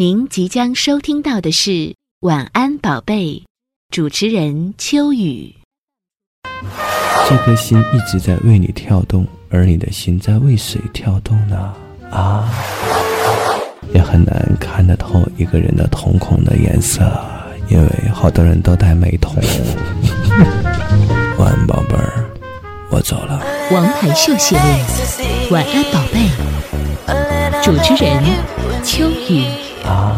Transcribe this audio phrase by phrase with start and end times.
[0.00, 1.70] 您即将收听到的是
[2.20, 3.34] 《晚安宝贝》，
[3.90, 5.54] 主持人秋雨。
[7.28, 11.74] 这颗心一直在为你跳动，而你的心在为谁跳动呢？
[12.10, 12.50] 啊，
[13.92, 17.02] 也很难看得透一个人的瞳孔的颜色，
[17.68, 19.34] 因为好多人都戴美瞳。
[21.36, 22.29] 晚安，宝贝儿，
[22.90, 23.40] 我走了。
[23.70, 24.64] 王牌秀系列，
[25.52, 26.28] 《晚安宝贝》，
[27.62, 28.20] 主持人
[28.84, 29.44] 秋雨。
[29.84, 30.16] 啊，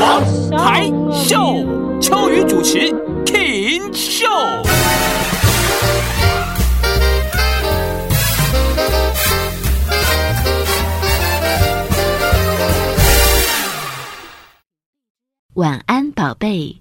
[0.00, 0.22] 王
[0.58, 1.64] 牌秀，
[2.00, 2.90] 秋雨主持
[3.24, 4.26] ，King 秀。
[15.54, 16.80] 晚安，宝贝。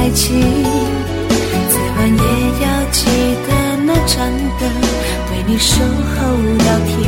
[0.00, 0.40] 爱情，
[1.68, 2.24] 再晚也
[2.64, 3.04] 要记
[3.46, 3.48] 得
[3.84, 4.62] 那盏灯，
[5.30, 6.16] 为你守候
[6.64, 6.99] 到天。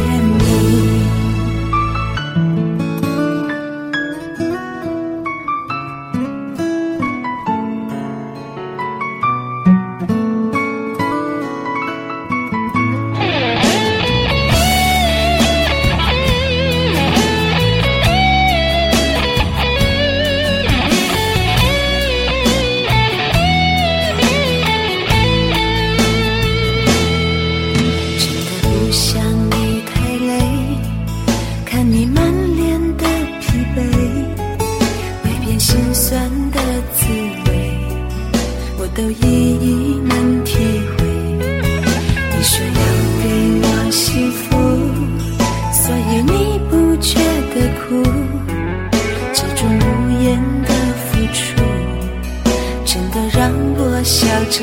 [54.52, 54.58] 着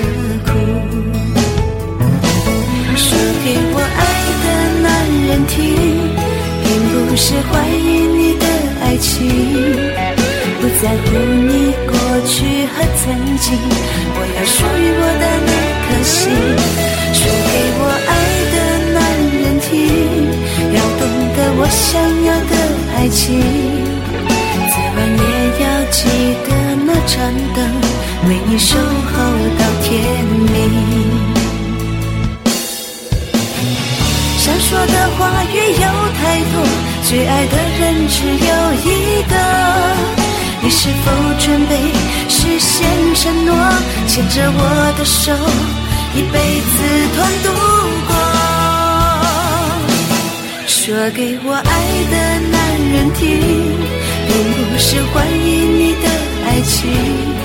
[0.46, 0.50] 哭。
[2.96, 3.08] 说
[3.44, 4.02] 给我爱
[4.44, 4.48] 的
[4.86, 4.88] 男
[5.26, 5.58] 人听，
[6.62, 6.68] 并
[7.08, 8.46] 不是怀疑你的
[8.84, 9.26] 爱情，
[10.62, 11.08] 不在乎
[11.50, 11.92] 你过
[12.28, 12.38] 去
[12.70, 13.02] 和曾
[13.40, 13.58] 经，
[14.14, 15.52] 我要属于我的那
[15.86, 16.20] 颗心。
[17.12, 18.12] 说给我爱
[18.54, 18.56] 的
[18.94, 18.98] 男
[19.42, 19.68] 人听，
[20.72, 21.02] 要懂
[21.34, 21.90] 得我想
[22.28, 22.54] 要的
[22.96, 23.42] 爱情，
[24.70, 25.26] 再晚也
[25.64, 25.98] 要记
[26.46, 26.48] 得
[26.86, 27.18] 那盏
[27.56, 27.58] 灯，
[28.28, 29.14] 为你守候
[29.58, 29.90] 到天
[30.52, 30.56] 明。
[34.38, 35.86] 想说的话语有
[36.18, 36.22] 太
[36.52, 36.54] 多，
[37.08, 38.52] 最爱的人只有
[38.84, 38.88] 一
[39.24, 39.34] 个。
[40.62, 41.74] 你是否准备
[42.28, 42.86] 实现
[43.16, 43.56] 承诺，
[44.08, 45.32] 牵着我的手，
[46.14, 46.78] 一辈子
[47.16, 47.48] 团度
[48.08, 48.12] 过？
[50.68, 51.64] 说给我爱
[52.12, 52.16] 的
[52.52, 52.58] 男
[52.92, 53.24] 人听，
[54.28, 54.32] 并
[54.70, 56.06] 不是怀疑你的
[56.46, 57.39] 爱情。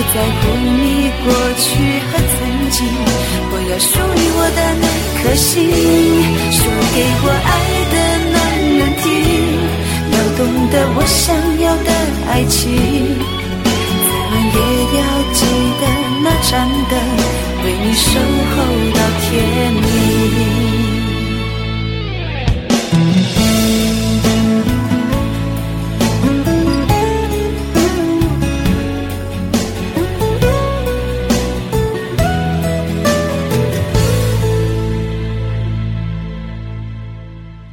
[0.00, 1.28] 不在乎你过
[1.58, 1.68] 去
[2.08, 2.38] 和曾
[2.70, 2.88] 经，
[3.52, 4.84] 我要属于我的那
[5.20, 5.52] 颗心。
[6.56, 6.58] 说
[6.94, 7.48] 给我爱
[7.92, 7.94] 的
[8.32, 8.36] 男
[8.78, 9.04] 人听，
[10.10, 10.40] 要懂
[10.70, 11.90] 得我想要的
[12.30, 12.64] 爱情，
[13.62, 14.58] 再晚也
[14.96, 15.38] 要记
[15.82, 15.84] 得
[16.22, 16.50] 那盏
[16.88, 16.92] 灯，
[17.62, 18.08] 为你守
[18.56, 18.56] 候
[18.94, 19.28] 到天
[19.74, 20.69] 明。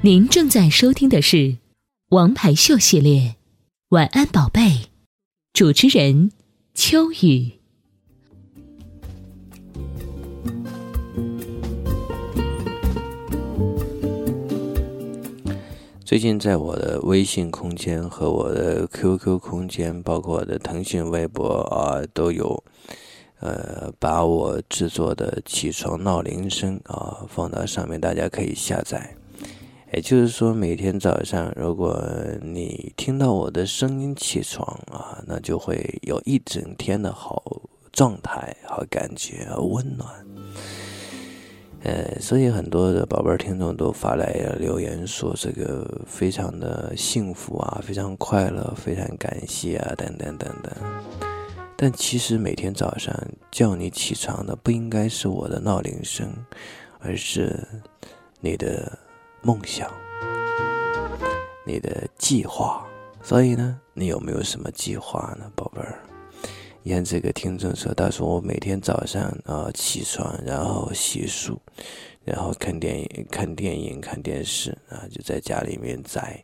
[0.07, 1.35] 您正在收听的是
[2.11, 3.19] 《王牌秀》系列，
[3.89, 4.61] 《晚安宝贝》，
[5.51, 6.31] 主持人
[6.73, 7.59] 秋雨。
[16.05, 22.63] 最近在我的微信空间和我的 QQ 空间，包括我的腾讯微博啊，都有
[23.41, 29.13] 呃，把我制作的起床闹铃声啊放到上面，大家可以下载。
[29.93, 31.97] 也就是说，每天早上，如果
[32.41, 37.41] 你听到我的声音起床啊，那就会有一整天的好
[37.93, 40.09] 状态、好感觉、温暖。
[41.83, 50.73] 呃，所以很多的宝贝儿听众都发来留言说，这个非常的幸福啊，非常快乐，非常感谢啊，等等等等。
[51.77, 53.15] 但其实每天早上
[53.51, 56.27] 叫你起床的不应该是我的闹铃声，
[56.99, 57.65] 而是
[58.41, 58.99] 你的。
[59.41, 59.89] 梦想，
[61.65, 62.85] 你的计划，
[63.21, 65.99] 所以呢，你有没有什么计划呢，宝贝儿？
[66.83, 71.55] 你看这个听众说，他说我每天早上啊起床，然后洗漱，
[72.23, 76.43] 然后看电影、看电影、看电视啊，就在家里面宅，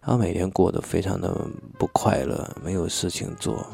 [0.00, 1.34] 然后每天过得非常的
[1.78, 3.66] 不快乐，没有事情做。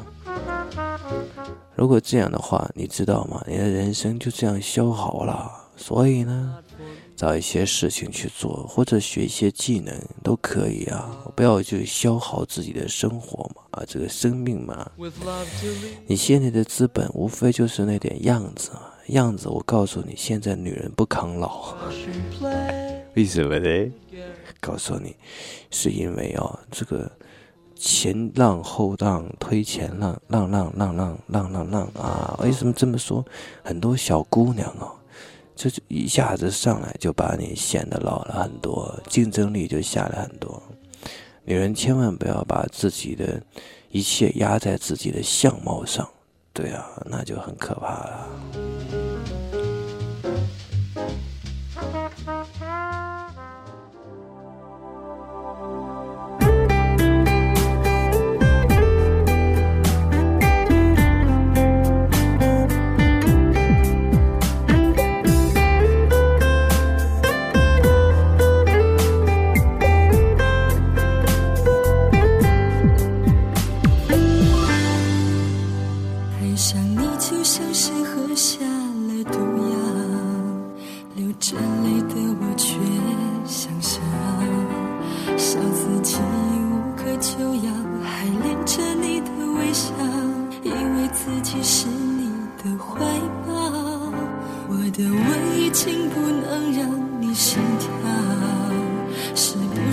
[1.75, 3.43] 如果这样的话，你知道吗？
[3.47, 5.51] 你的人生就这样消耗了。
[5.75, 6.57] 所以呢？
[7.15, 11.17] 找一些事情去做，或者学一些技能都可以啊！
[11.35, 14.91] 不要就消耗自己的生活嘛，啊，这个生命嘛。
[16.07, 18.71] 你现在的资本无非就是那点样子，
[19.07, 19.47] 样子。
[19.47, 21.73] 我告诉你，现在女人不抗老，
[23.15, 23.91] 为什么呢？
[24.59, 25.15] 告诉你，
[25.71, 27.09] 是因为哦，这个
[27.75, 32.37] 前浪后浪推前浪，浪浪浪浪浪浪浪啊！
[32.41, 33.23] 为什么这么说？
[33.63, 34.91] 很多小姑娘哦。
[35.55, 40.61] 这就一下子上来就把你显得老了很多，竞争力就下来很多。
[41.43, 43.41] 女人千万不要把自己的
[43.89, 46.07] 一切压在自己的相貌上，
[46.53, 48.27] 对啊，那就很可怕了。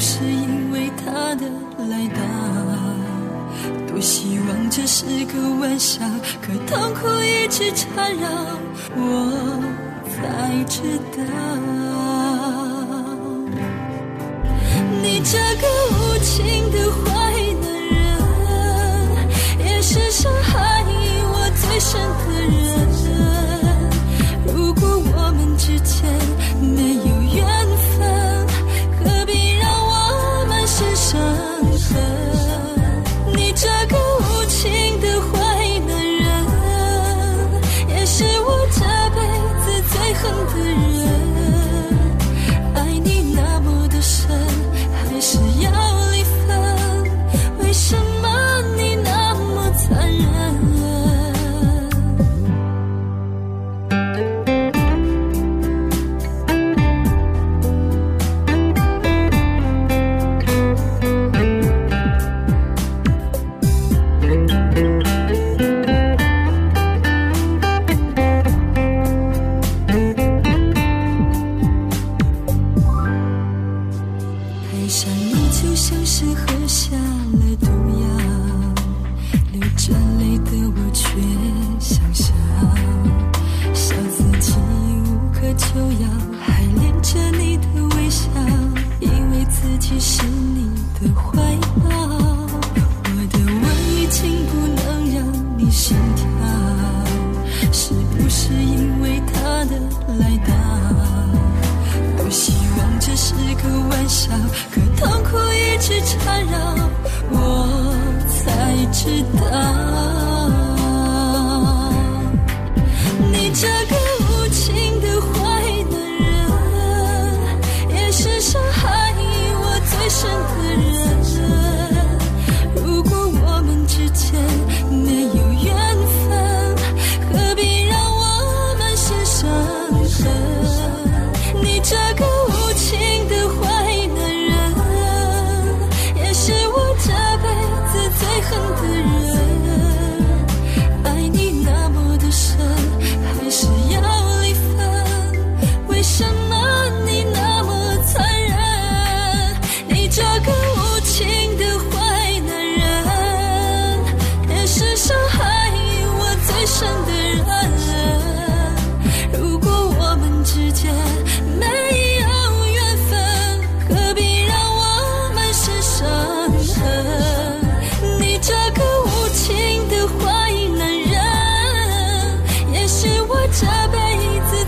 [0.04, 1.46] 是因为他的
[1.88, 2.20] 来到，
[3.86, 6.04] 多希望这是个玩笑，
[6.40, 8.28] 可痛苦一直缠绕，
[8.96, 9.62] 我
[10.10, 11.22] 才知道
[15.00, 17.04] 你这个无情的坏
[17.62, 17.64] 男
[17.94, 17.96] 人，
[19.64, 20.84] 也是伤害
[21.32, 21.92] 我最深
[22.26, 22.28] 的
[22.58, 22.60] 人。
[24.52, 24.82] 如果
[25.14, 26.10] 我们之间。
[40.22, 40.91] 恨自己。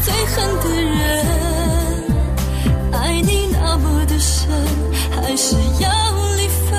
[0.05, 1.25] 最恨的人
[2.93, 4.51] 爱你那么的深
[5.11, 5.89] 还是要
[6.37, 6.79] 离分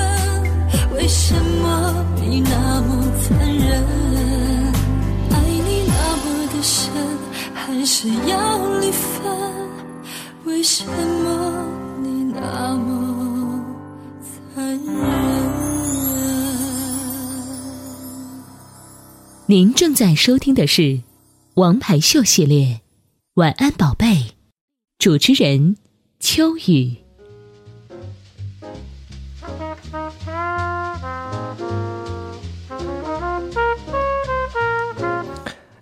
[0.94, 3.82] 为什么你那么残忍
[5.32, 6.92] 爱你那么的深
[7.52, 9.26] 还是要离分
[10.44, 11.66] 为什么
[12.04, 13.60] 你那么
[14.54, 14.86] 残忍
[19.46, 21.00] 您正在收听的是
[21.54, 22.85] 王牌秀系列。
[23.36, 24.06] 晚安宝贝》，
[24.98, 25.76] 主持人
[26.18, 26.96] 秋雨。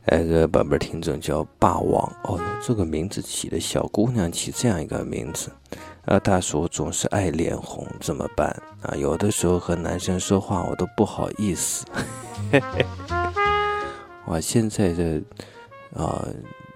[0.04, 5.48] 那个宝贝听众叫霸王哦，这个名字起的小姑娘起这样一个名字，
[6.06, 8.48] 啊，大叔总是爱脸红，怎么办
[8.82, 8.96] 啊？
[8.96, 11.86] 有的时候和男生说话我都不好意思。
[14.24, 15.22] 我，现在的
[15.94, 16.26] 啊，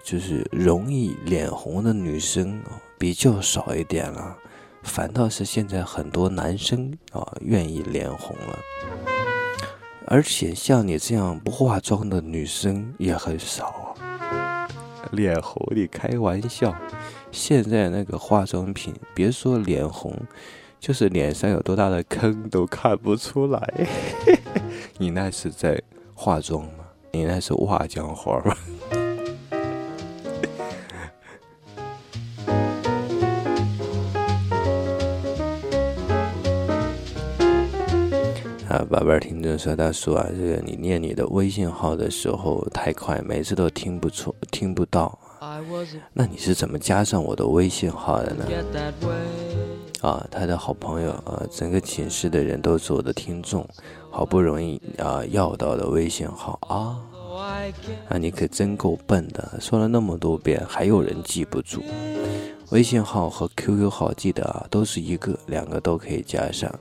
[0.03, 2.61] 就是容易脸红的女生
[2.97, 4.37] 比较少一点了，
[4.83, 8.59] 反倒是现在很多男生啊愿意脸红了。
[10.07, 13.95] 而且像你这样不化妆的女生也很少，
[15.11, 16.75] 脸红你开玩笑？
[17.31, 20.11] 现在那个化妆品，别说脸红，
[20.79, 23.87] 就是脸上有多大的坑都看不出来。
[24.97, 25.79] 你那是在
[26.15, 26.85] 化妆吗？
[27.11, 28.55] 你那是画江花吗？
[38.69, 45.17] 啊，宝贝儿，听众说，大叔啊，这个你念你的微信号的时候太快，每次都听不出、听不到。
[46.13, 48.45] 那你是怎么加上我的微信号的呢？
[50.01, 53.67] 啊，他的好朋友啊，整个寝室的人都是我的听众，
[54.11, 57.01] 好不容易啊要到的微信号啊，
[58.07, 61.81] 啊，你可真够笨的，说了那么多遍，还有人记不住。
[62.69, 66.71] 微信号和 QQ 号记得啊，都是一个，两个都可以加上。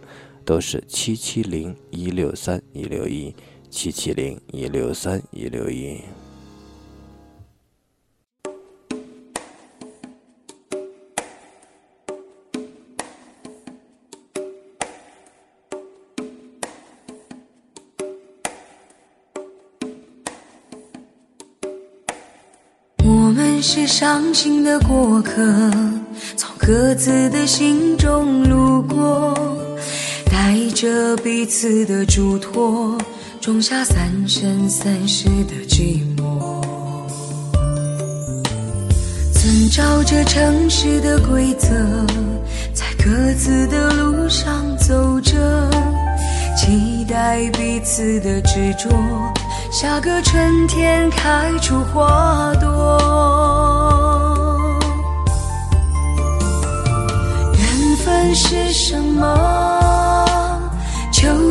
[0.48, 3.34] 都是七七零一六三一六一，
[3.68, 6.00] 七七零一六三一六一。
[23.04, 25.42] 我们是伤心的过客，
[26.38, 29.67] 从各自的心中路过。
[30.48, 32.96] 带着彼此的嘱托，
[33.38, 36.64] 种下三生三世的寂寞。
[39.30, 41.68] 遵照着城市的规则，
[42.72, 45.34] 在各自的路上走着，
[46.56, 48.88] 期待彼此的执着，
[49.70, 52.98] 下个春天开出花朵。
[57.52, 59.77] 缘分是什么？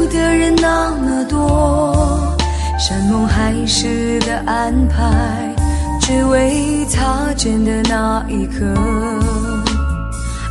[0.08, 2.36] 的人那么多，
[2.80, 5.54] 山盟海誓的安排，
[6.00, 8.66] 只为擦肩的那一刻。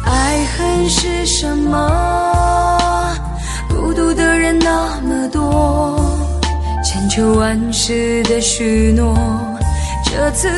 [0.05, 3.15] 爱恨是什么？
[3.69, 5.99] 孤独的人那么多，
[6.85, 9.17] 千秋万世的许诺，
[10.05, 10.49] 这次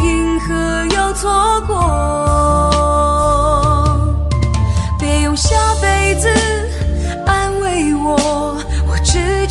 [0.00, 0.54] 因何
[0.96, 1.74] 又错过。
[4.98, 6.28] 别用下辈子。
[7.26, 8.47] 安慰，我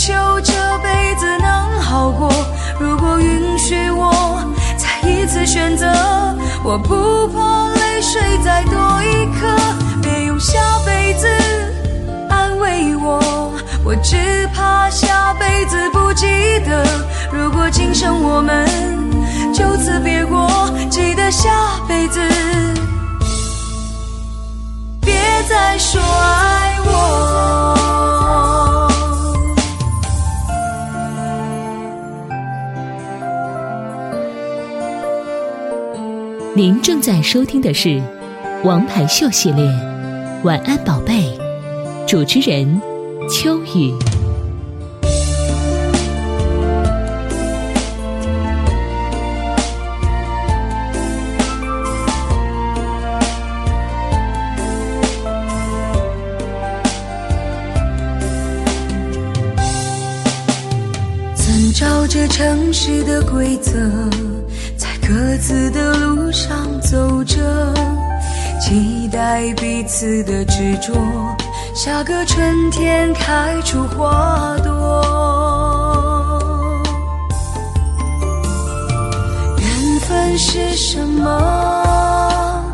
[0.08, 2.32] 求这辈子能好过。
[2.80, 4.42] 如果允许我
[4.78, 5.86] 再一次选择，
[6.64, 9.46] 我不怕泪水再多一颗。
[10.02, 11.28] 别用下辈子
[12.30, 13.52] 安慰我，
[13.84, 16.26] 我只怕下辈子不记
[16.66, 16.86] 得。
[17.34, 18.66] 如果今生我们
[19.54, 20.50] 就此别过，
[20.90, 21.50] 记得下
[21.86, 22.22] 辈子
[25.02, 25.14] 别
[25.50, 27.77] 再说爱我。
[36.58, 37.90] 您正在收听的是
[38.64, 39.64] 《王牌秀》系列，
[40.44, 41.14] 《晚安宝贝》，
[42.08, 42.82] 主持人
[43.30, 43.94] 秋雨。
[61.36, 64.37] 遵照着城市的规则。
[65.08, 67.38] 各自的路上走着，
[68.60, 70.94] 期待彼此的执着，
[71.74, 75.02] 下个春天开出花朵。
[79.58, 82.66] 缘分是什么？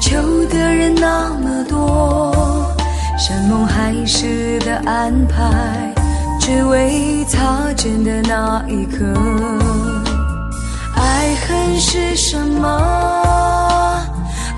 [0.00, 2.34] 求的人那么多，
[3.18, 5.92] 山盟海誓的安排，
[6.40, 9.04] 只为擦肩的那一刻。
[11.78, 14.02] 是什么？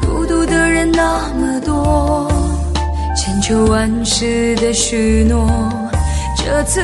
[0.06, 2.30] 孤独的人那么多，
[3.16, 5.48] 千秋万世的许诺，
[6.36, 6.80] 这次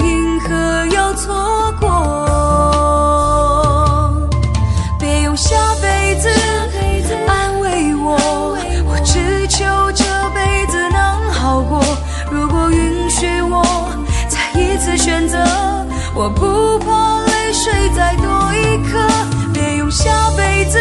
[0.00, 1.88] 因何要错过？
[4.98, 6.28] 别用下辈子
[7.28, 8.56] 安慰我，
[8.86, 10.04] 我只求这
[10.34, 11.80] 辈子能好过。
[12.30, 13.62] 如果允许我
[14.28, 15.38] 再一次选择，
[16.14, 19.13] 我不怕泪水再多一颗。
[19.94, 20.76] 下辈子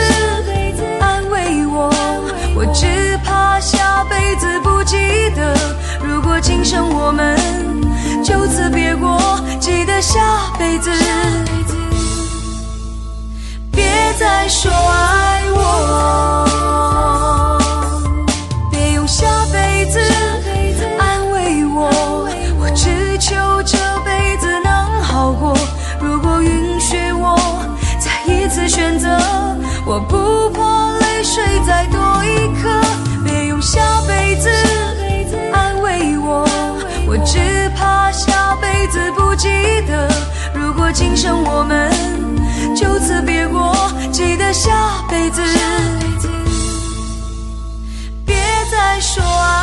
[0.99, 1.93] 安慰我，
[2.55, 4.97] 我只怕下辈子不记
[5.35, 5.55] 得。
[6.03, 7.37] 如果今生我们
[8.23, 10.19] 就此别过，记得下
[10.57, 10.89] 辈子。
[13.71, 13.85] 别
[14.17, 15.59] 再说爱我，
[18.71, 19.99] 别用下辈子
[20.97, 22.27] 安慰我，
[22.59, 25.55] 我只求这辈子能好过。
[26.01, 27.37] 如果允许我
[28.25, 29.09] 一次选择，
[29.85, 32.69] 我不怕泪水再多一颗。
[33.23, 34.49] 别用下辈子
[35.53, 36.47] 安慰我，
[37.07, 37.39] 我只
[37.75, 39.49] 怕下辈子不记
[39.87, 40.09] 得。
[40.53, 41.91] 如果今生我们
[42.75, 43.75] 就此别过，
[44.11, 44.71] 记得下
[45.09, 45.41] 辈子，
[48.25, 48.35] 别
[48.71, 49.62] 再说爱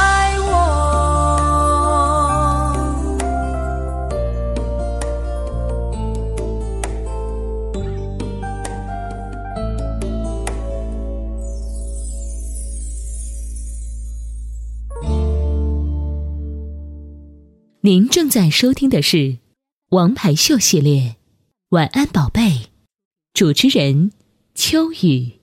[17.82, 19.16] 您正在收听的是
[19.92, 21.00] 《王牌秀》系列，
[21.70, 22.42] 《晚安宝贝》，
[23.32, 24.12] 主持人
[24.54, 25.39] 秋雨。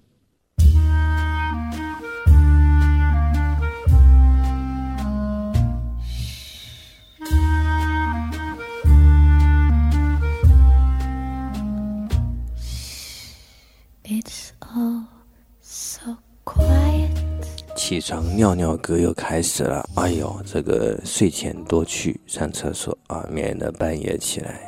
[17.87, 24.59] 起床尿尿歌又开始了，哎呦，这个睡前多去上厕所啊，免得半夜起来。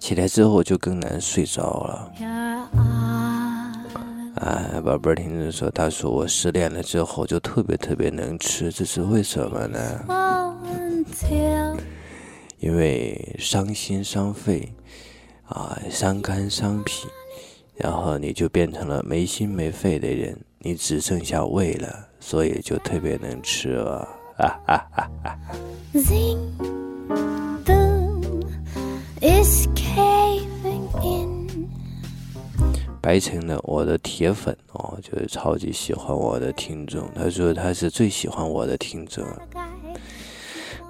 [0.00, 2.12] 起来之后就更难睡着了。
[4.34, 10.04] 哎，宝贝儿听着说，他说我失恋了之后就特别特别能吃，这是为什么呢？
[12.58, 14.74] 因为伤心伤肺，
[15.44, 17.06] 啊，伤肝伤脾，
[17.76, 24.08] 然后你就变成了没心没肺的人，你只剩下胃了，所以就特别能吃了。
[25.94, 26.38] zing
[27.66, 28.42] boom
[29.20, 31.68] is caving in.
[33.02, 37.06] 白城的我的铁粉哦，就是超级喜欢我的听众。
[37.14, 39.22] 他说他是最喜欢我的听众。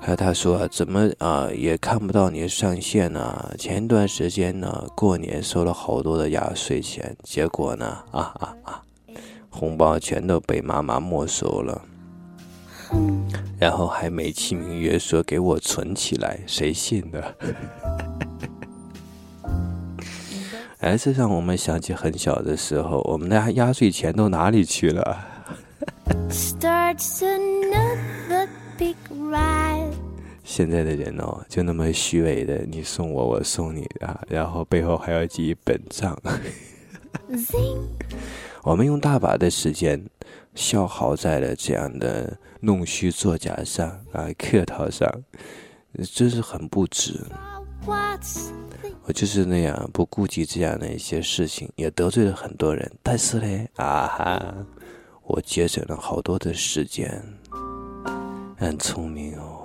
[0.01, 8.83] 还有他说啊，怎么啊也看不到你上线呢、前一段时间呢，过年收了好多的压岁钱，结果呢，啊啊啊，
[9.55, 11.81] 红包全都被妈妈没收了。
[13.59, 17.23] 然后还美其名曰说给我存起来，谁信呢？
[20.81, 25.19] 哎，这让我们想起很小的时候，我们的压压岁钱都哪里去了.
[30.43, 36.21] 现在的人哦，就那么虚伪的，你送我，我送你啊，然后背后还要记一本账。
[38.65, 40.03] 我们用大把的时间
[40.55, 45.07] 消耗在了这样的弄虚作假上啊，客套上，
[46.11, 47.21] 真是很不值。
[49.07, 52.91] 我就是那样不顾及这样的一些事情，也得罪了很多人。
[53.03, 54.55] 但是呢，啊哈，
[55.25, 57.23] 我节省了好多的时间，
[58.57, 59.61] 很聪明哦。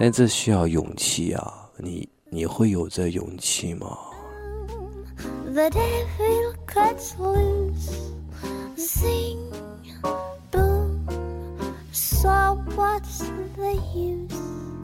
[0.00, 1.70] 但这需要勇气啊！
[1.76, 3.96] 你你会有这勇气吗？
[5.58, 8.12] The devil cuts loose.
[8.76, 9.42] Zing
[10.52, 11.04] boom.
[11.90, 13.18] So what's
[13.56, 14.77] the use?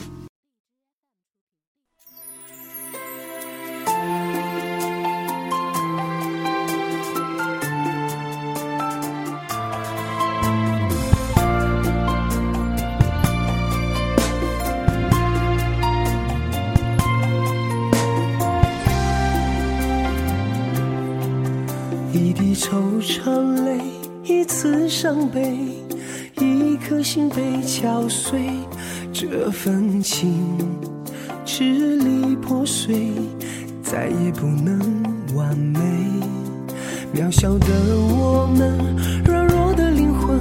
[29.54, 30.58] 分清，
[31.44, 33.12] 支离破碎，
[33.82, 34.78] 再也不能
[35.34, 35.80] 完美，
[37.14, 38.76] 渺小的我们，
[39.24, 40.40] 软弱的灵魂，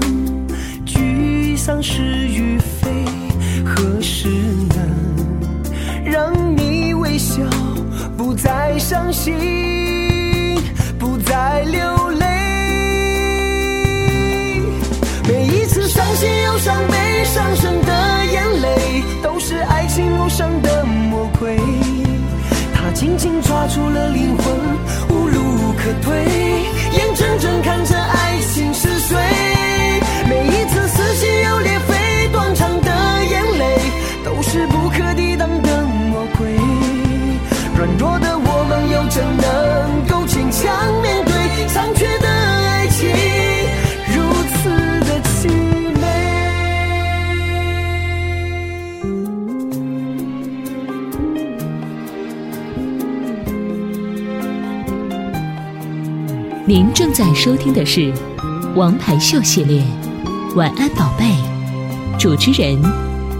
[0.85, 2.89] 沮丧是与非，
[3.63, 4.27] 何时
[4.69, 4.77] 能
[6.03, 7.43] 让你微笑，
[8.17, 10.57] 不再伤心，
[10.97, 12.25] 不再流泪，
[15.29, 18.02] 每一次伤心又伤悲，伤神的。
[19.21, 21.57] 都是爱情路上的魔鬼。
[22.73, 24.53] 他紧紧抓住了灵魂，
[25.09, 26.25] 无路可退，
[26.91, 27.97] 眼睁睁看着
[56.73, 58.11] 您正在收听的是
[58.73, 59.83] 《王牌秀》系列
[60.55, 61.25] 《晚安宝贝》，
[62.17, 62.81] 主持人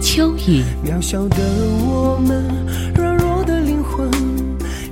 [0.00, 0.62] 秋雨。
[0.86, 1.38] 渺小的
[1.84, 2.44] 我们，
[2.94, 4.08] 软弱的灵魂，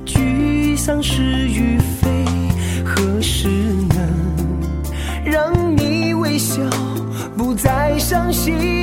[0.05, 2.09] 沮丧是与非，
[2.83, 3.97] 何时能
[5.23, 6.61] 让你微笑，
[7.37, 8.82] 不再伤心，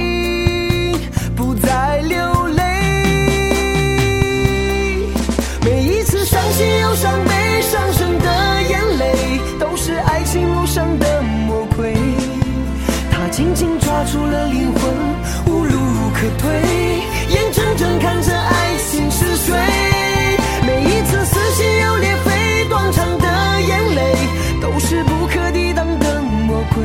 [14.01, 14.83] 抓住了灵魂，
[15.45, 15.79] 无路
[16.15, 16.49] 可退，
[17.29, 19.55] 眼睁睁看着爱情逝水。
[20.67, 23.27] 每一次撕心又裂肺断肠的
[23.61, 24.17] 眼泪，
[24.63, 26.83] 都是不可抵挡的魔鬼。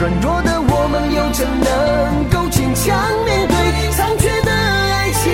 [0.00, 3.56] 软弱的我们又怎能够坚强面对
[3.92, 5.30] 残缺的爱情，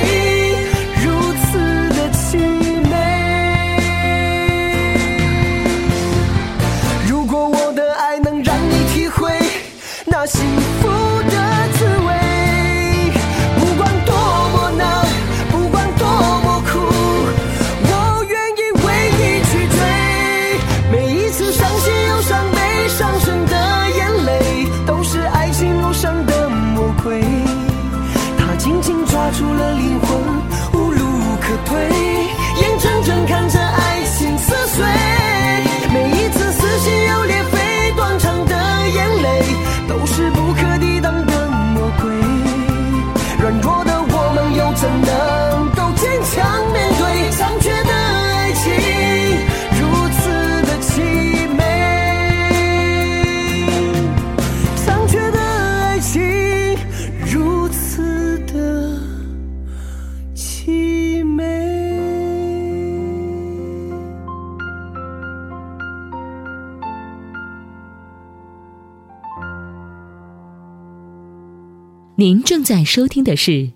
[72.14, 73.51] 您正在收听的是《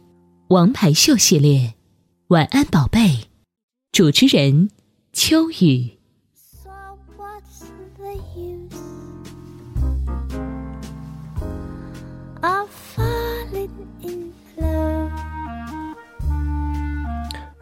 [0.49, 1.59] 王牌秀》系列
[2.27, 3.01] 《晚安宝贝》，
[3.91, 4.69] 主持人
[5.11, 5.93] 秋雨。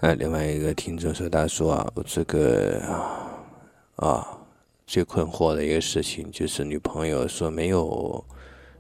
[0.00, 3.30] 呃，另外一个听众说，他说啊，我这个啊
[3.94, 4.26] 啊，
[4.88, 8.24] 最困惑的一个事情就是女朋友说没有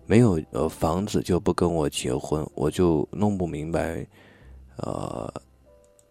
[0.06, 4.06] 没有呃房子就不跟我结婚，我就弄不明白，
[4.76, 5.32] 呃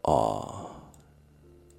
[0.03, 0.69] 哦，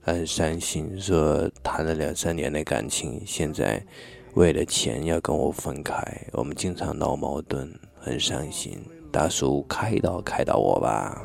[0.02, 3.84] 他很伤心，说谈了两三年的感情，现在
[4.34, 8.78] 为了钱要跟我分开，我们经常闹矛盾，很伤心。
[9.10, 11.22] 大叔开导开导我吧。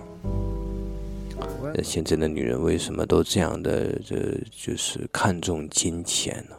[1.73, 3.97] 呃现在的女人为什么都这样的？
[3.99, 4.15] 这
[4.51, 6.55] 就是看重金钱呢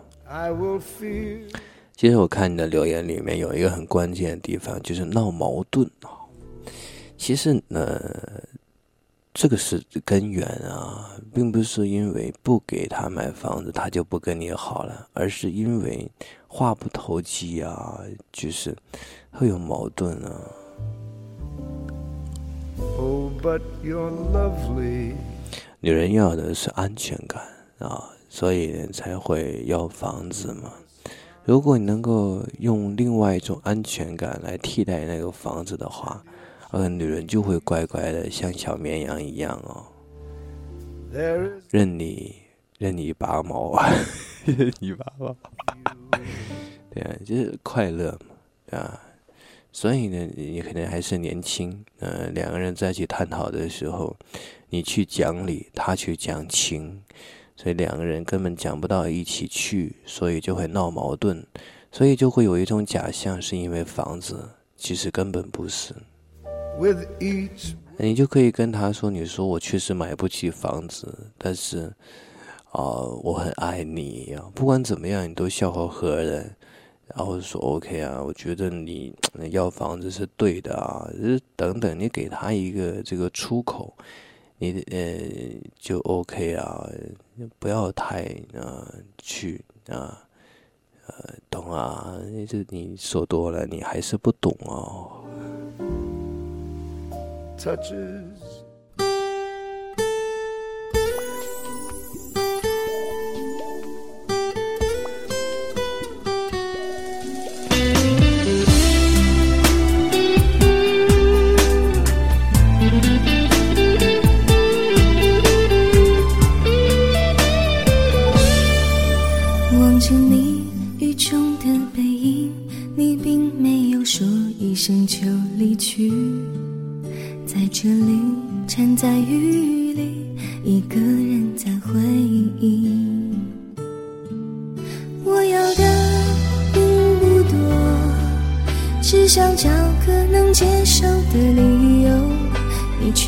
[2.00, 6.08] 其实我看你的留言里面有一个很关键的地方，就是闹矛盾啊。
[7.18, 8.00] 其实呢，
[9.34, 16.10] 这个是根源啊，并不是因为不给他买房子他就不跟你好了，而是因为
[16.48, 18.00] 话不投机啊，
[18.32, 18.74] 就是
[19.30, 20.40] 会有矛盾啊。
[22.96, 25.12] Oh, but you're lovely.
[25.80, 27.42] 女人要的是安全感
[27.78, 30.72] 啊，所以才会要房子嘛。
[31.44, 36.22] 如果你能够用另外一种安全感来替代那个房子的话，
[36.70, 39.84] 呃，女人就会乖乖的像小绵羊一样哦，
[41.70, 42.34] 任你
[42.78, 43.76] 任你拔毛，
[44.44, 45.34] 任你拔毛，
[46.90, 49.00] 对啊，就是快乐嘛，对啊。
[49.72, 54.16] 所以呢，你可能还是年轻，呃，两个人在一起探讨的时候，
[54.68, 57.02] 你去讲理，他去讲情，
[57.62, 61.44] 所以两个人根本讲不到一起去，所以就会闹矛盾，
[61.92, 65.94] 所以就会有一种假象，是因为房子，其实根本不是。
[66.78, 71.92] with each 你就可以跟他说：“你说我确实买不起房子，但是，
[72.70, 76.50] 啊、我很爱你呀、不管怎么样，你都笑呵呵的，
[77.14, 79.14] 然后说 OK 啊，我觉得你
[79.50, 83.94] 要房子是对的啊，是等等，你给他一个这个出口，
[84.62, 85.18] 你呃
[85.78, 86.86] 就 OK 啊，
[87.58, 90.22] 不要太呃去啊
[91.06, 95.24] 呃懂啊，这你说多了，你还是不懂哦。
[97.56, 98.22] 只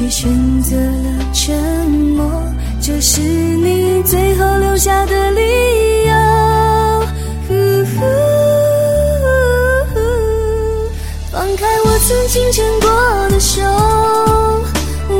[0.02, 1.56] 却选择了沉
[1.88, 2.28] 默，
[2.80, 5.40] 这是你最后留下的理
[6.08, 6.12] 由。
[11.30, 12.90] 放开我曾经牵过
[13.28, 13.62] 的手，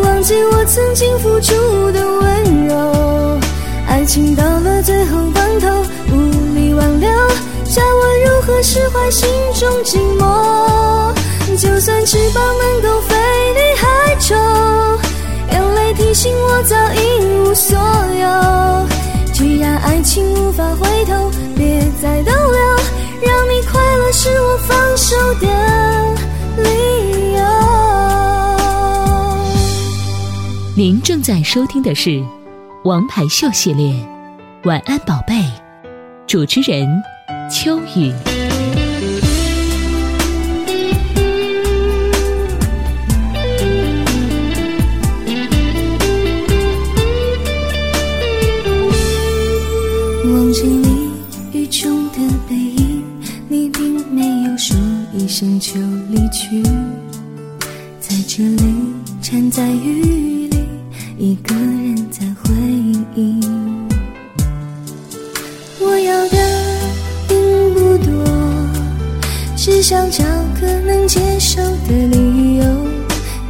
[0.02, 1.54] 忘记我曾经付出
[1.92, 3.38] 的温柔，
[3.86, 5.68] 爱情到了最后关头，
[6.10, 6.16] 无
[6.56, 7.08] 力挽留。
[7.64, 11.14] 叫我如何释怀心中寂寞，
[11.56, 13.00] 就算翅膀能够
[22.02, 22.60] 再逗留，
[23.20, 25.46] 让你快乐是我放手的
[26.60, 27.40] 理由。
[30.76, 32.10] 您正在收听的是
[32.82, 33.92] 《王牌秀》系列，
[34.64, 35.34] 《晚安宝贝》，
[36.26, 36.88] 主持人。
[37.48, 38.12] 秋雨，
[50.24, 50.91] 望着你
[55.32, 55.72] 声就
[56.10, 56.62] 离去，
[57.98, 58.64] 在这里
[59.22, 60.58] 站在雨里，
[61.16, 62.52] 一个人在回
[63.14, 63.40] 忆。
[65.80, 66.36] 我要的
[67.26, 67.38] 并
[67.72, 68.12] 不多。
[69.56, 70.22] 只想找
[70.60, 72.64] 个能接受的理由，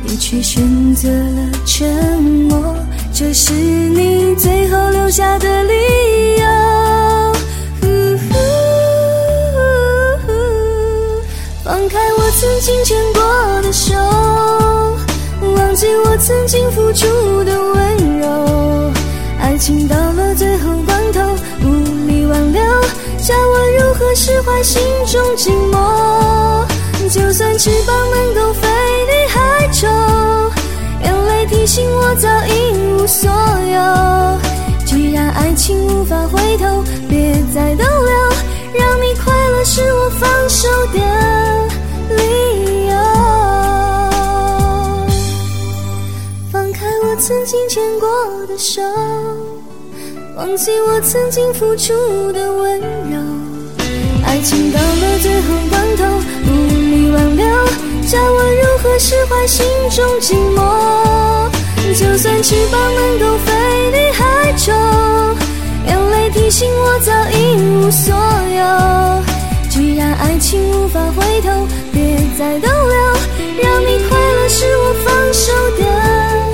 [0.05, 2.77] 你却选择了沉默，
[3.13, 6.12] 这是你最后留下的理由。
[11.93, 13.23] 开我曾经牵过
[13.61, 13.95] 的手，
[15.55, 18.91] 忘记我曾经付出的温柔，
[19.39, 21.21] 爱情到了最后关头，
[21.63, 22.63] 无力挽留。
[23.19, 26.67] 叫我如何释怀心中寂寞，
[27.11, 28.69] 就算翅膀能够飞
[29.07, 29.89] 离海中，
[31.05, 33.77] 眼泪提醒我早已无所有。
[34.87, 38.15] 既然爱情无法回头，别再逗留，
[38.81, 40.99] 让你快乐是我放手的
[42.09, 42.95] 理由。
[46.51, 48.09] 放开我曾经牵过
[48.47, 48.83] 的手。
[50.37, 51.93] 忘记我曾经付出
[52.33, 53.19] 的温柔，
[54.25, 56.05] 爱情到了最后关头
[56.47, 56.51] 无
[56.91, 57.45] 力挽留，
[58.09, 60.59] 教我如何释怀心中寂寞。
[61.95, 63.53] 就算翅膀能够飞
[63.91, 64.75] 离海中，
[65.87, 68.15] 眼泪提醒我早已无所
[68.57, 69.32] 有。
[70.15, 72.97] 爱情无法回头别再逗留
[73.63, 76.52] 让你快乐是我放手的。